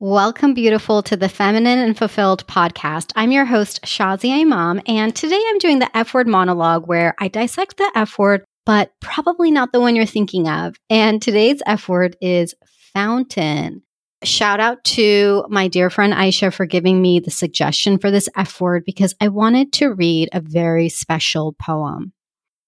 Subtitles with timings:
[0.00, 3.10] Welcome, beautiful, to the Feminine and Fulfilled podcast.
[3.16, 7.26] I'm your host, Shazia Imam, and today I'm doing the F word monologue where I
[7.26, 10.76] dissect the F word, but probably not the one you're thinking of.
[10.88, 12.54] And today's F word is
[12.94, 13.82] fountain.
[14.22, 18.60] Shout out to my dear friend Aisha for giving me the suggestion for this F
[18.60, 22.12] word because I wanted to read a very special poem.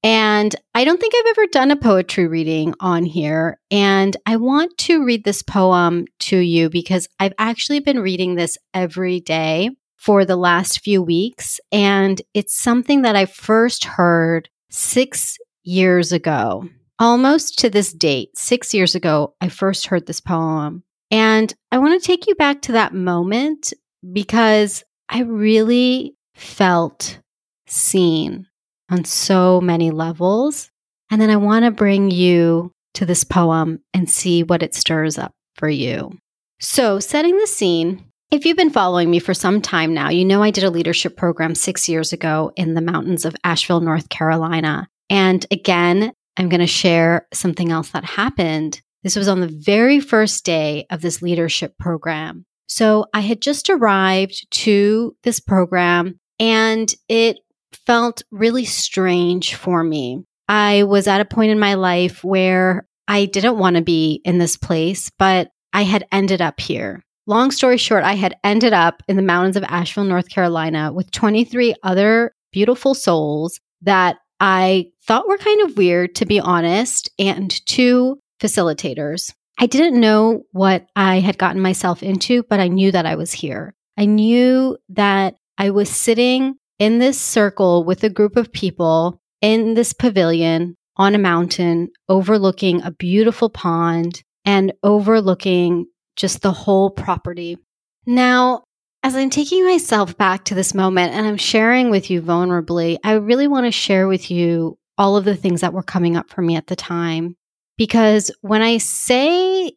[0.02, 3.60] And I don't think I've ever done a poetry reading on here.
[3.70, 8.56] And I want to read this poem to you because I've actually been reading this
[8.72, 11.60] every day for the last few weeks.
[11.70, 16.66] And it's something that I first heard six years ago,
[16.98, 18.30] almost to this date.
[18.36, 20.82] Six years ago, I first heard this poem.
[21.10, 23.74] And I want to take you back to that moment
[24.12, 27.18] because I really felt
[27.66, 28.46] seen
[28.90, 30.70] on so many levels.
[31.10, 35.18] And then I want to bring you to this poem and see what it stirs
[35.18, 36.18] up for you.
[36.60, 40.42] So, setting the scene, if you've been following me for some time now, you know
[40.42, 44.88] I did a leadership program six years ago in the mountains of Asheville, North Carolina.
[45.08, 48.80] And again, I'm going to share something else that happened.
[49.02, 52.44] This was on the very first day of this leadership program.
[52.68, 57.38] So I had just arrived to this program and it
[57.86, 60.24] felt really strange for me.
[60.48, 64.38] I was at a point in my life where I didn't want to be in
[64.38, 67.04] this place, but I had ended up here.
[67.26, 71.10] Long story short, I had ended up in the mountains of Asheville, North Carolina with
[71.12, 77.50] 23 other beautiful souls that I thought were kind of weird, to be honest, and
[77.66, 79.32] two facilitators.
[79.58, 83.32] I didn't know what I had gotten myself into, but I knew that I was
[83.32, 83.74] here.
[83.98, 89.74] I knew that I was sitting in this circle with a group of people in
[89.74, 97.58] this pavilion on a mountain overlooking a beautiful pond and overlooking just the whole property.
[98.06, 98.64] Now,
[99.02, 103.12] as I'm taking myself back to this moment and I'm sharing with you vulnerably, I
[103.12, 106.42] really want to share with you all of the things that were coming up for
[106.42, 107.36] me at the time.
[107.76, 109.72] Because when I say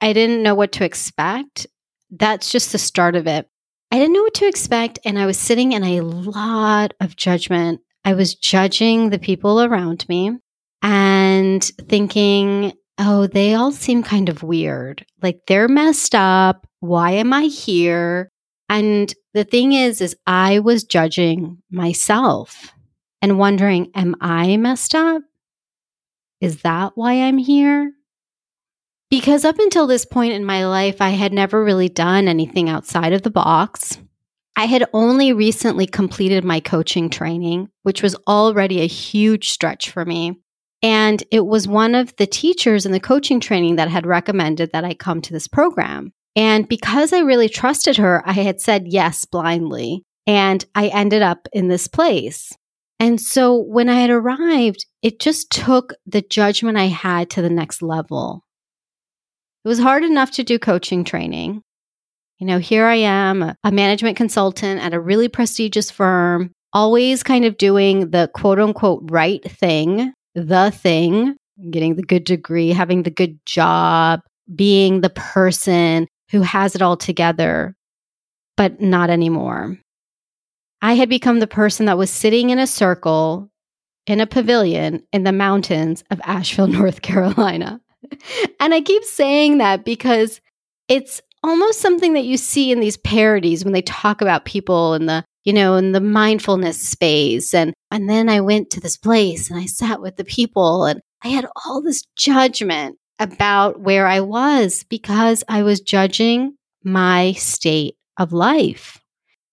[0.00, 1.66] I didn't know what to expect,
[2.10, 3.48] that's just the start of it.
[3.94, 4.98] I didn't know what to expect.
[5.04, 7.80] And I was sitting in a lot of judgment.
[8.04, 10.36] I was judging the people around me
[10.82, 15.06] and thinking, oh, they all seem kind of weird.
[15.22, 16.66] Like they're messed up.
[16.80, 18.30] Why am I here?
[18.68, 22.72] And the thing is, is I was judging myself
[23.22, 25.22] and wondering, am I messed up?
[26.40, 27.92] Is that why I'm here?
[29.24, 33.14] Because up until this point in my life, I had never really done anything outside
[33.14, 33.96] of the box.
[34.54, 40.04] I had only recently completed my coaching training, which was already a huge stretch for
[40.04, 40.42] me.
[40.82, 44.84] And it was one of the teachers in the coaching training that had recommended that
[44.84, 46.12] I come to this program.
[46.36, 50.02] And because I really trusted her, I had said yes blindly.
[50.26, 52.52] And I ended up in this place.
[53.00, 57.48] And so when I had arrived, it just took the judgment I had to the
[57.48, 58.43] next level.
[59.64, 61.62] It was hard enough to do coaching training.
[62.38, 67.46] You know, here I am, a, management consultant at a really prestigious firm, always kind
[67.46, 71.36] of doing the quote unquote right thing, the thing,
[71.70, 74.20] getting the good degree, having the good job,
[74.54, 77.74] being the person who has it all together,
[78.58, 79.78] but not anymore.
[80.82, 83.48] I had become the person that was sitting in a circle
[84.06, 87.80] in a pavilion in the mountains of Asheville, North Carolina
[88.60, 90.40] and I keep saying that because
[90.88, 95.06] it's almost something that you see in these parodies when they talk about people in
[95.06, 99.50] the you know in the mindfulness space and and then I went to this place
[99.50, 104.20] and I sat with the people and I had all this judgment about where I
[104.20, 108.98] was because I was judging my state of life.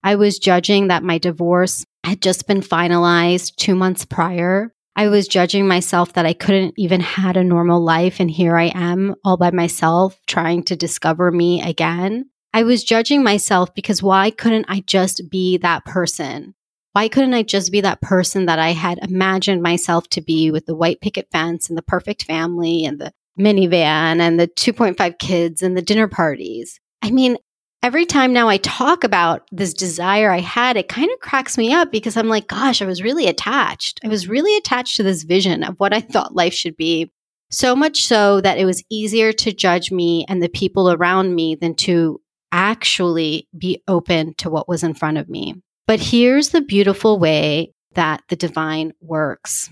[0.03, 5.27] I was judging that my divorce had just been finalized 2 months prior I was
[5.27, 9.35] judging myself that I couldn't even had a normal life and here I am all
[9.35, 12.29] by myself trying to discover me again.
[12.53, 16.53] I was judging myself because why couldn't I just be that person?
[16.91, 20.67] Why couldn't I just be that person that I had imagined myself to be with
[20.67, 25.63] the white picket fence and the perfect family and the minivan and the 2.5 kids
[25.63, 26.79] and the dinner parties?
[27.01, 27.37] I mean,
[27.83, 31.73] every time now I talk about this desire I had, it kind of cracks me
[31.73, 33.99] up because I'm like, gosh, I was really attached.
[34.03, 37.11] I was really attached to this vision of what I thought life should be.
[37.49, 41.55] So much so that it was easier to judge me and the people around me
[41.55, 45.55] than to actually be open to what was in front of me.
[45.87, 49.69] But here's the beautiful way that the divine works.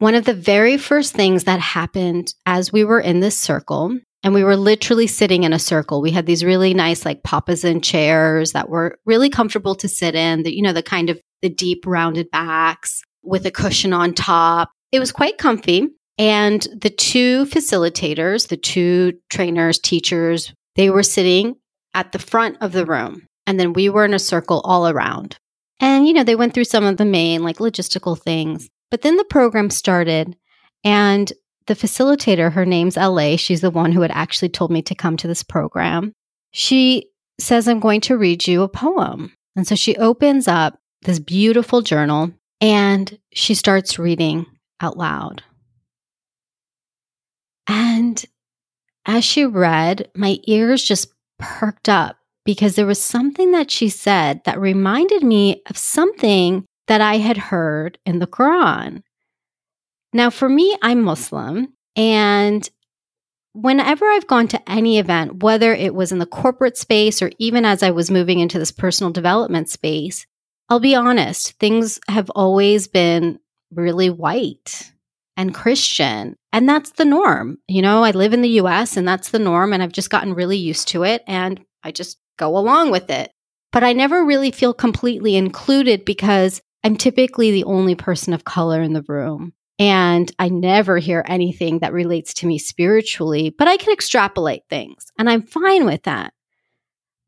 [0.00, 4.34] One of the very first things that happened as we were in this circle And
[4.34, 6.00] we were literally sitting in a circle.
[6.00, 10.42] We had these really nice, like papasan chairs that were really comfortable to sit in,
[10.42, 14.70] the, you know, the kind of the deep rounded backs with a cushion on top.
[14.90, 15.88] It was quite comfy.
[16.18, 21.54] And the two facilitators, the two trainers, teachers, they were sitting
[21.94, 23.26] at the front of the room.
[23.46, 25.36] And then we were in a circle all around.
[25.80, 28.68] And, you know, they went through some of the main, like logistical things.
[28.90, 30.36] But then the program started,
[30.82, 31.32] and
[31.68, 35.16] the facilitator, her name's LA, she's the one who had actually told me to come
[35.16, 36.12] to this program.
[36.50, 37.06] She
[37.38, 39.32] says, I'm going to read you a poem.
[39.54, 44.46] And so she opens up this beautiful journal and she starts reading
[44.80, 45.42] out loud.
[47.68, 48.24] And
[49.06, 54.42] as she read, my ears just perked up because there was something that she said
[54.44, 59.02] that reminded me of something that I had heard in the Quran.
[60.12, 62.68] Now, for me, I'm Muslim, and
[63.52, 67.64] whenever I've gone to any event, whether it was in the corporate space or even
[67.64, 70.26] as I was moving into this personal development space,
[70.68, 73.40] I'll be honest, things have always been
[73.72, 74.92] really white
[75.36, 76.36] and Christian.
[76.52, 77.58] And that's the norm.
[77.68, 79.72] You know, I live in the US and that's the norm.
[79.72, 83.32] And I've just gotten really used to it and I just go along with it.
[83.72, 88.82] But I never really feel completely included because I'm typically the only person of color
[88.82, 89.52] in the room.
[89.78, 95.12] And I never hear anything that relates to me spiritually, but I can extrapolate things
[95.18, 96.32] and I'm fine with that.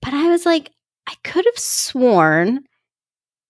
[0.02, 0.72] But I was like,
[1.06, 2.64] I could have sworn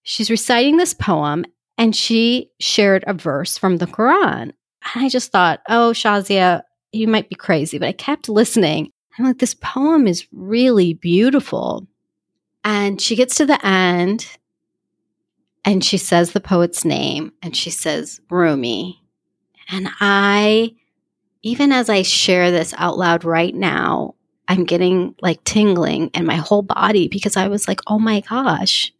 [0.02, 1.44] she's reciting this poem
[1.79, 4.43] and she shared a verse from the Quran.
[4.43, 6.62] And I just thought, oh, Shazia,
[6.93, 8.91] you might be crazy, but I kept listening.
[9.19, 11.87] I'm like, this poem is really beautiful.
[12.64, 14.26] And she gets to the end
[15.65, 19.03] and she says the poet's name and she says Rumi.
[19.69, 20.75] And I,
[21.43, 24.15] even as I share this out loud right now,
[24.49, 28.93] I'm getting like tingling in my whole body because I was like, oh my gosh,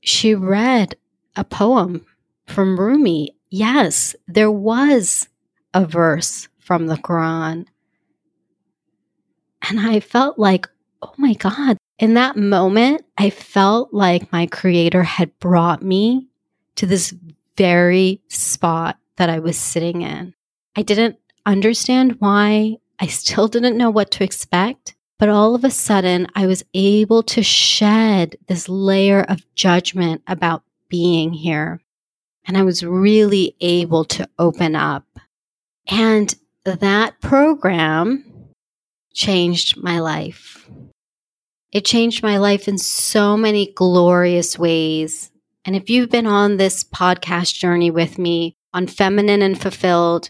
[0.00, 0.96] she read
[1.36, 2.06] a poem
[2.46, 3.36] from Rumi.
[3.50, 5.28] Yes, there was
[5.74, 7.66] a verse from the Quran.
[9.68, 10.66] And I felt like,
[11.02, 16.26] oh my God, in that moment, I felt like my creator had brought me
[16.74, 17.14] to this
[17.56, 20.34] very spot that I was sitting in.
[20.74, 21.16] I didn't
[21.46, 22.78] understand why.
[22.98, 24.96] I still didn't know what to expect.
[25.20, 30.64] But all of a sudden, I was able to shed this layer of judgment about
[30.88, 31.80] being here.
[32.44, 35.06] And I was really able to open up.
[35.88, 36.34] And
[36.64, 38.24] that program
[39.14, 40.61] changed my life.
[41.72, 45.30] It changed my life in so many glorious ways.
[45.64, 50.28] And if you've been on this podcast journey with me on Feminine and Fulfilled,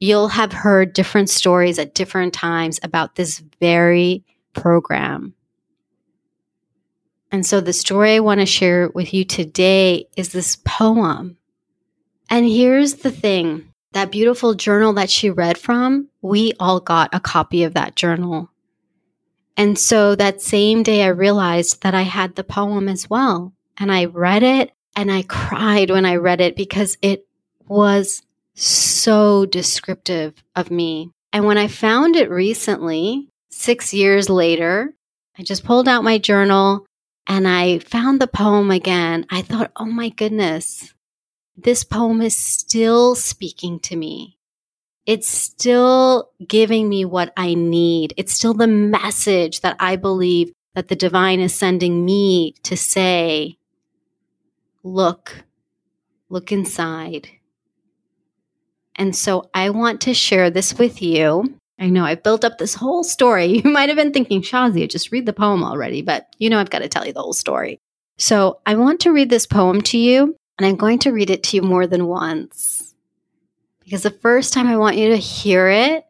[0.00, 4.24] you'll have heard different stories at different times about this very
[4.54, 5.34] program.
[7.30, 11.38] And so the story I want to share with you today is this poem.
[12.28, 17.20] And here's the thing that beautiful journal that she read from, we all got a
[17.20, 18.51] copy of that journal.
[19.56, 23.52] And so that same day, I realized that I had the poem as well.
[23.78, 27.26] And I read it and I cried when I read it because it
[27.66, 28.22] was
[28.54, 31.10] so descriptive of me.
[31.32, 34.94] And when I found it recently, six years later,
[35.38, 36.86] I just pulled out my journal
[37.26, 39.26] and I found the poem again.
[39.30, 40.92] I thought, oh my goodness,
[41.56, 44.36] this poem is still speaking to me
[45.06, 48.14] it's still giving me what I need.
[48.16, 53.58] It's still the message that I believe that the divine is sending me to say,
[54.82, 55.44] look,
[56.28, 57.28] look inside.
[58.96, 61.58] And so I want to share this with you.
[61.78, 63.46] I know I've built up this whole story.
[63.64, 66.70] You might have been thinking, Shazia, just read the poem already, but you know I've
[66.70, 67.80] got to tell you the whole story.
[68.18, 71.42] So I want to read this poem to you, and I'm going to read it
[71.44, 72.91] to you more than once.
[73.92, 76.06] Because the first time I want you to hear it,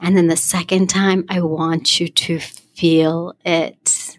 [0.00, 4.18] and then the second time I want you to feel it.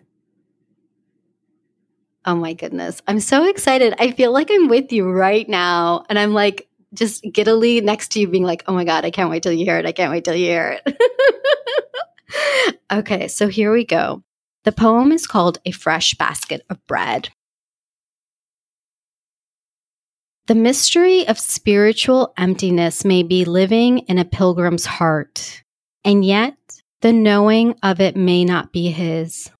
[2.26, 3.02] Oh my goodness.
[3.08, 3.96] I'm so excited.
[3.98, 6.06] I feel like I'm with you right now.
[6.10, 9.32] And I'm like, just giddily next to you, being like, oh my God, I can't
[9.32, 9.88] wait till you hear it.
[9.88, 12.78] I can't wait till you hear it.
[12.94, 14.22] okay, so here we go.
[14.66, 17.30] The poem is called A Fresh Basket of Bread.
[20.50, 25.62] The mystery of spiritual emptiness may be living in a pilgrim's heart,
[26.04, 26.58] and yet
[27.02, 29.52] the knowing of it may not be his.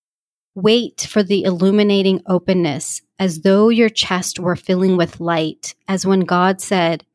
[0.56, 6.22] Wait for the illuminating openness as though your chest were filling with light, as when
[6.22, 7.06] God said,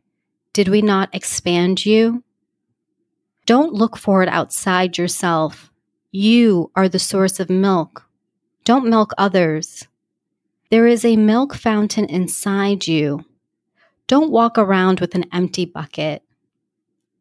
[0.53, 2.23] Did we not expand you?
[3.45, 5.73] Don't look for it outside yourself.
[6.13, 8.09] You are the source of milk.
[8.65, 9.89] Don't milk others.
[10.71, 13.25] There is a milk fountain inside you.
[14.07, 16.23] Don't walk around with an empty bucket.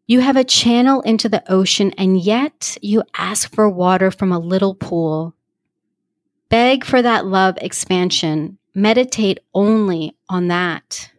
[0.06, 4.40] You have a channel into the ocean, and yet you ask for water from a
[4.40, 5.34] little pool.
[6.50, 8.58] Beg for that love expansion.
[8.76, 11.10] Meditate only on that.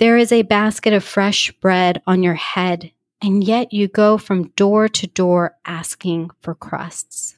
[0.00, 4.48] There is a basket of fresh bread on your head, and yet you go from
[4.50, 7.36] door to door asking for crusts.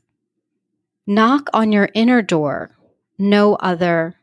[1.07, 2.77] Knock on your inner door,
[3.19, 4.17] no other.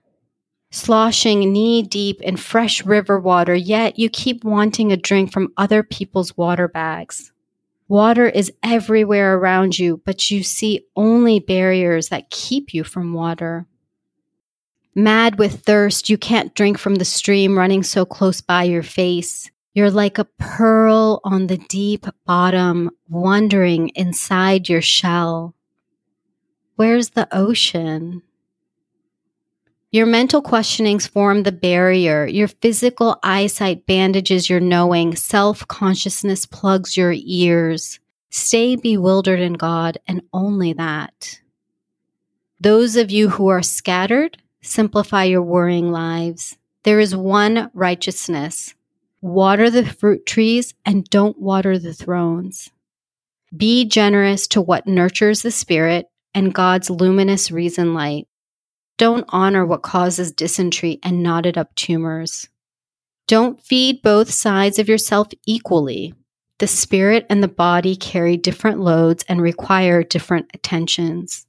[0.69, 5.81] Sloshing knee deep in fresh river water, yet you keep wanting a drink from other
[5.81, 7.31] people's water bags.
[7.87, 13.65] Water is everywhere around you, but you see only barriers that keep you from water.
[14.93, 19.49] Mad with thirst, you can't drink from the stream running so close by your face.
[19.73, 25.53] You're like a pearl on the deep bottom, wandering inside your shell.
[26.75, 28.23] Where's the ocean?
[29.97, 32.27] Your mental questionings form the barrier.
[32.27, 35.15] Your physical eyesight bandages your knowing.
[35.15, 37.99] Self consciousness plugs your ears.
[38.29, 41.39] Stay bewildered in God and only that.
[42.59, 46.57] Those of you who are scattered, simplify your worrying lives.
[46.83, 48.75] There is one righteousness.
[49.21, 52.69] Water the fruit trees and don't water the thrones.
[53.57, 58.27] Be generous to what nurtures the spirit and God's luminous reason light.
[58.97, 62.49] Don't honor what causes dysentery and knotted up tumors.
[63.27, 66.13] Don't feed both sides of yourself equally.
[66.59, 71.45] The spirit and the body carry different loads and require different attentions.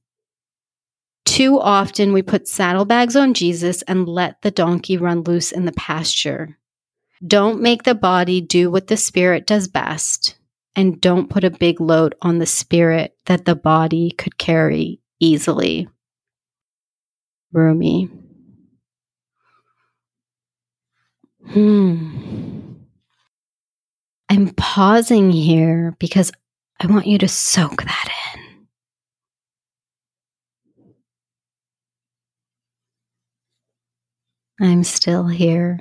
[1.25, 5.73] Too often we put saddlebags on Jesus and let the donkey run loose in the
[5.73, 6.59] pasture.
[7.27, 10.37] Don't make the body do what the spirit does best,
[10.77, 15.89] and don't put a big load on the spirit that the body could carry easily.
[17.53, 18.11] Rumi.
[21.47, 22.75] Hmm.
[24.29, 26.31] I'm pausing here because
[26.81, 28.67] I want you to soak that in.
[34.61, 35.81] I'm still here.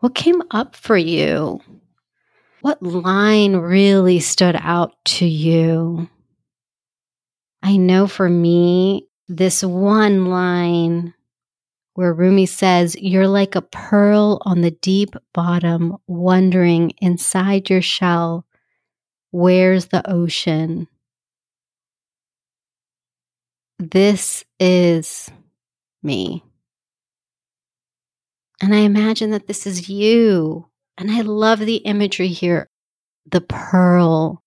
[0.00, 1.60] What came up for you?
[2.60, 6.08] What line really stood out to you?
[7.62, 11.14] I know for me, this one line
[11.94, 18.46] where Rumi says, You're like a pearl on the deep bottom, wondering inside your shell,
[19.30, 20.88] where's the ocean?
[23.78, 25.30] This is
[26.02, 26.44] me.
[28.60, 30.68] And I imagine that this is you.
[30.96, 32.68] And I love the imagery here
[33.30, 34.42] the pearl,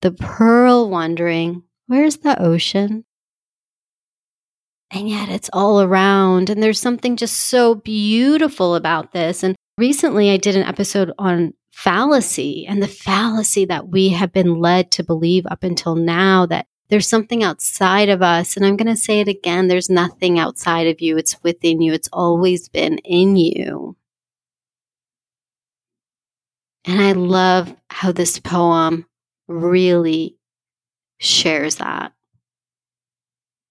[0.00, 3.04] the pearl wondering, where's the ocean?
[4.90, 6.48] And yet it's all around.
[6.48, 9.42] And there's something just so beautiful about this.
[9.42, 14.58] And recently I did an episode on fallacy and the fallacy that we have been
[14.58, 18.56] led to believe up until now that there's something outside of us.
[18.56, 21.92] And I'm going to say it again there's nothing outside of you, it's within you,
[21.92, 23.96] it's always been in you.
[26.86, 29.04] And I love how this poem
[29.46, 30.37] really
[31.18, 32.12] shares that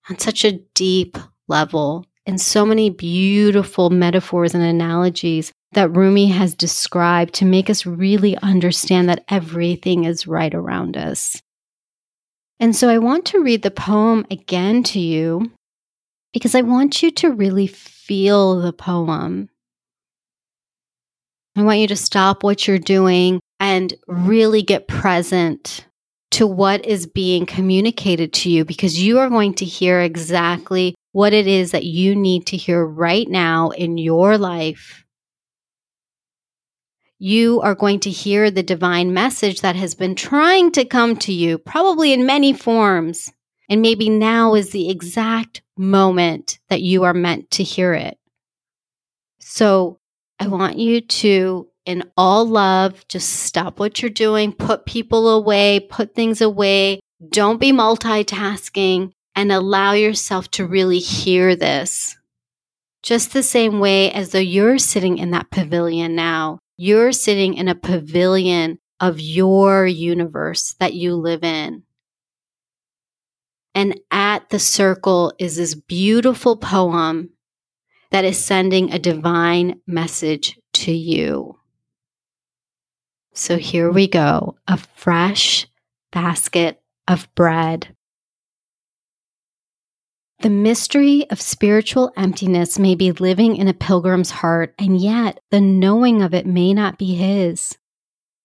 [0.09, 6.53] on such a deep level and so many beautiful metaphors and analogies that Rumi has
[6.53, 11.41] described to make us really understand that everything is right around us.
[12.59, 15.51] And so I want to read the poem again to you
[16.33, 19.49] because I want you to really feel the poem.
[21.55, 25.86] I want you to stop what you're doing and really get present
[26.31, 31.33] to what is being communicated to you because you are going to hear exactly what
[31.33, 35.05] it is that you need to hear right now in your life
[37.19, 41.33] you are going to hear the divine message that has been trying to come to
[41.33, 43.31] you, probably in many forms.
[43.69, 48.17] And maybe now is the exact moment that you are meant to hear it.
[49.39, 49.99] So
[50.39, 55.79] I want you to, in all love, just stop what you're doing, put people away,
[55.79, 56.99] put things away.
[57.29, 62.15] Don't be multitasking and allow yourself to really hear this.
[63.01, 67.67] Just the same way as though you're sitting in that pavilion now you're sitting in
[67.67, 71.83] a pavilion of your universe that you live in.
[73.73, 77.31] And at the circle is this beautiful poem
[78.11, 81.59] that is sending a divine message to you.
[83.37, 85.67] So here we go a fresh
[86.11, 87.95] basket of bread.
[90.39, 95.61] The mystery of spiritual emptiness may be living in a pilgrim's heart, and yet the
[95.61, 97.77] knowing of it may not be his.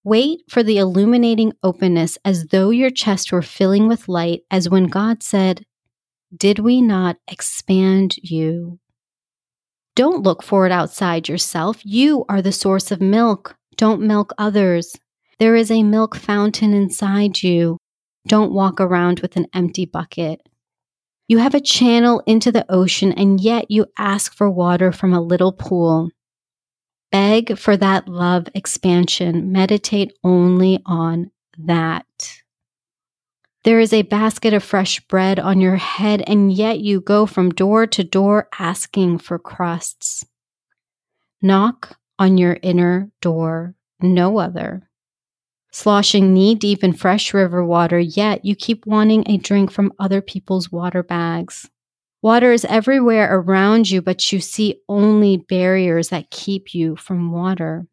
[0.04, 4.88] Wait for the illuminating openness as though your chest were filling with light, as when
[4.88, 5.64] God said,
[6.36, 8.78] Did we not expand you?
[9.96, 11.80] Don't look for it outside yourself.
[11.82, 13.56] You are the source of milk.
[13.76, 14.96] Don't milk others.
[15.38, 17.78] There is a milk fountain inside you.
[18.26, 20.40] Don't walk around with an empty bucket.
[21.28, 25.20] You have a channel into the ocean, and yet you ask for water from a
[25.20, 26.10] little pool.
[27.10, 29.52] Beg for that love expansion.
[29.52, 32.06] Meditate only on that.
[33.64, 37.50] There is a basket of fresh bread on your head, and yet you go from
[37.50, 40.24] door to door asking for crusts.
[41.40, 44.88] Knock on your inner door, no other.
[45.72, 50.20] Sloshing knee deep in fresh river water, yet you keep wanting a drink from other
[50.20, 51.68] people's water bags.
[52.22, 57.86] Water is everywhere around you, but you see only barriers that keep you from water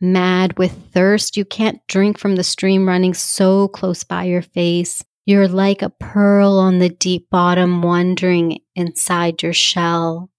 [0.00, 1.36] mad with thirst.
[1.36, 5.04] You can't drink from the stream running so close by your face.
[5.26, 10.30] You're like a pearl on the deep bottom, wandering inside your shell.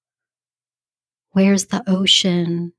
[1.31, 2.73] Where's the ocean?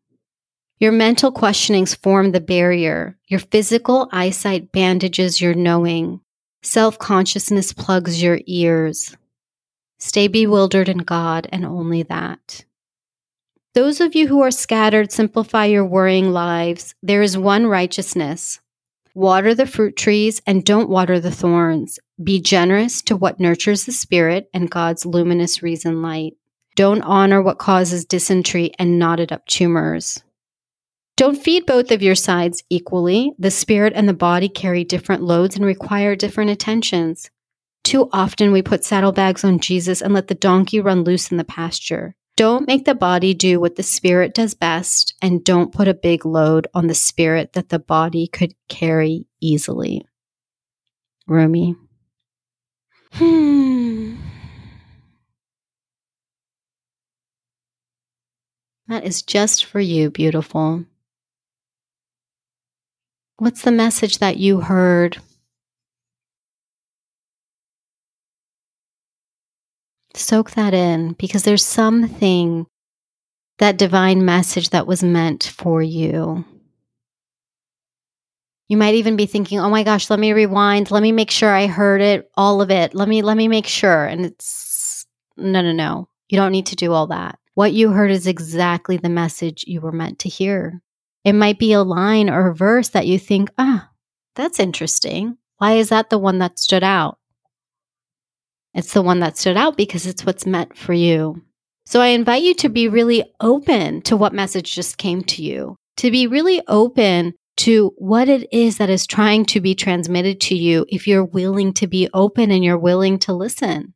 [0.81, 3.19] Your mental questionings form the barrier.
[3.29, 6.23] Your physical eyesight bandages your knowing.
[6.63, 9.15] Self consciousness plugs your ears.
[9.99, 12.65] Stay bewildered in God and only that.
[13.75, 16.95] Those of you who are scattered, simplify your worrying lives.
[17.03, 18.59] There is one righteousness.
[19.15, 21.99] Water the fruit trees and don't water the thorns.
[22.25, 26.39] Be generous to what nurtures the spirit and God's luminous reason light.
[26.75, 30.23] Don't honor what causes dysentery and knotted up tumors.
[31.21, 33.35] Don't feed both of your sides equally.
[33.39, 37.31] The spirit and the body carry different loads and require different attentions.
[37.85, 41.45] Too often we put saddlebags on Jesus and let the donkey run loose in the
[41.45, 42.17] pasture.
[42.39, 46.25] Don't make the body do what the spirit does best, and don't put a big
[46.25, 50.07] load on the spirit that the body could carry easily.
[51.27, 51.77] Rumi.
[53.13, 54.15] Hmm.
[58.89, 60.87] That is just for you, beautiful.
[63.41, 65.17] What's the message that you heard?
[70.15, 72.67] Soak that in because there's something,
[73.59, 76.45] that divine message that was meant for you.
[78.69, 80.91] You might even be thinking, "Oh my gosh, let me rewind.
[80.91, 82.95] Let me make sure I heard it, all of it.
[82.95, 85.07] Let me let me make sure." And it's
[85.39, 86.09] no, no, no.
[86.29, 87.39] You don't need to do all that.
[87.55, 90.83] What you heard is exactly the message you were meant to hear.
[91.25, 93.91] It might be a line or a verse that you think, "Ah,
[94.35, 95.37] that's interesting.
[95.59, 97.19] Why is that the one that stood out?"
[98.73, 101.43] It's the one that stood out because it's what's meant for you.
[101.85, 105.77] So I invite you to be really open to what message just came to you,
[105.97, 110.55] to be really open to what it is that is trying to be transmitted to
[110.55, 113.93] you if you're willing to be open and you're willing to listen.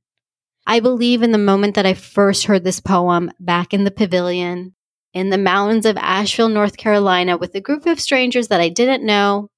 [0.66, 4.74] I believe in the moment that I first heard this poem back in the pavilion
[5.14, 9.06] in the mountains of Asheville, North Carolina, with a group of strangers that I didn't
[9.06, 9.48] know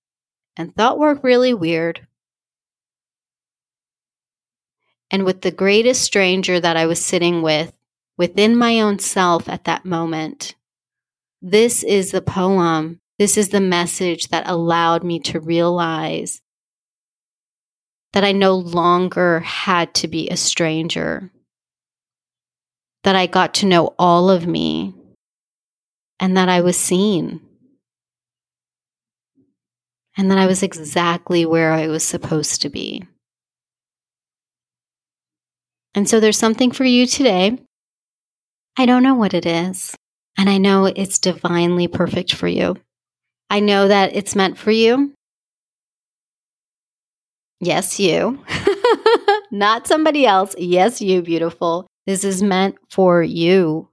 [0.56, 2.06] and thought were really weird
[5.10, 7.72] and with the greatest stranger that I was sitting with
[8.16, 10.54] within my own self at that moment.
[11.42, 13.00] This is the poem.
[13.18, 16.42] This is the message that allowed me to realize
[18.12, 21.30] that I no longer had to be a stranger,
[23.04, 24.94] that I got to know all of me,
[26.20, 27.40] and that I was seen,
[30.16, 33.05] and that I was exactly where I was supposed to be.
[35.94, 37.59] And so there's something for you today.
[38.76, 39.94] I don't know what it is.
[40.38, 42.76] And I know it's divinely perfect for you.
[43.48, 45.14] I know that it's meant for you.
[47.61, 48.44] Yes, you.
[49.50, 50.55] Not somebody else.
[50.59, 51.87] Yes, you, beautiful.
[52.07, 53.88] This is meant for you.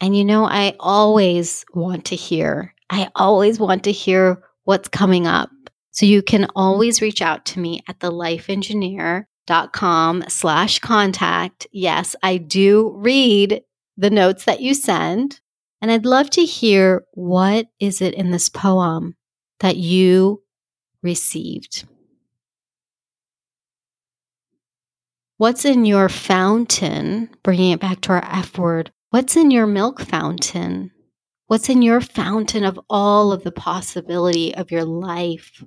[0.00, 5.26] And you know, I always want to hear, I always want to hear what's coming
[5.26, 5.50] up.
[5.90, 10.78] So you can always reach out to me at the life engineer dot com slash
[10.78, 11.66] contact.
[11.72, 13.62] Yes, I do read
[13.96, 15.40] the notes that you send.
[15.82, 19.16] And I'd love to hear what is it in this poem
[19.58, 20.42] that you
[21.02, 21.84] received?
[25.38, 27.30] What's in your fountain?
[27.42, 28.92] Bringing it back to our F word.
[29.10, 30.92] What's in your milk fountain?
[31.48, 35.64] What's in your fountain of all of the possibility of your life?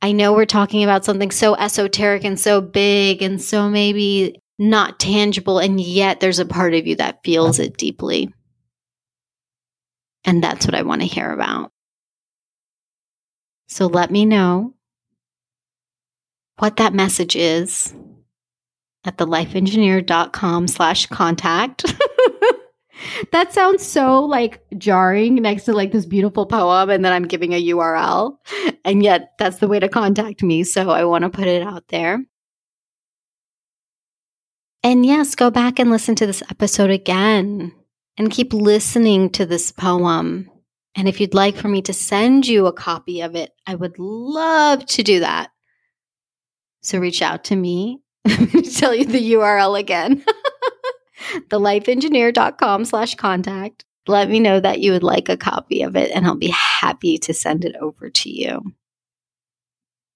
[0.00, 4.98] I know we're talking about something so esoteric and so big and so maybe not
[4.98, 8.32] tangible, and yet there's a part of you that feels it deeply.
[10.24, 11.72] And that's what I want to hear about.
[13.66, 14.72] So let me know
[16.58, 17.94] what that message is
[19.08, 21.84] at thelifeengineer.com slash contact.
[23.32, 27.54] that sounds so like jarring next to like this beautiful poem and then I'm giving
[27.54, 28.36] a URL.
[28.84, 30.62] And yet that's the way to contact me.
[30.62, 32.22] So I want to put it out there.
[34.82, 37.72] And yes, go back and listen to this episode again
[38.18, 40.50] and keep listening to this poem.
[40.94, 43.98] And if you'd like for me to send you a copy of it, I would
[43.98, 45.50] love to do that.
[46.82, 48.02] So reach out to me.
[48.76, 50.24] tell you the URL again.
[51.48, 53.84] thelifeengineer.com slash contact.
[54.06, 57.18] Let me know that you would like a copy of it and I'll be happy
[57.18, 58.72] to send it over to you.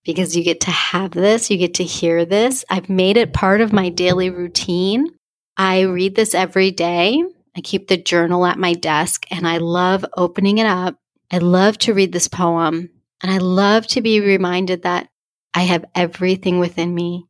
[0.04, 2.64] Because you get to have this, you get to hear this.
[2.70, 5.08] I've made it part of my daily routine.
[5.56, 7.22] I read this every day.
[7.54, 10.96] I keep the journal at my desk and I love opening it up.
[11.30, 12.90] I love to read this poem
[13.22, 15.08] and I love to be reminded that
[15.54, 17.26] I have everything within me.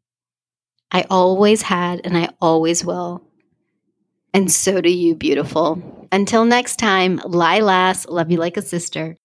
[0.92, 3.24] I always had and I always will.
[4.34, 6.06] And so do you, beautiful.
[6.12, 9.16] Until next time, lie Lilas, love you like a sister.